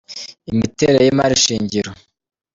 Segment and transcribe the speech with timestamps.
[0.51, 1.91] Imiterere y’imari shingiro